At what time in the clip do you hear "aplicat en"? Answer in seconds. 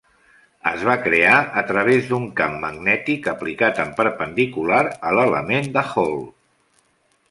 3.37-3.95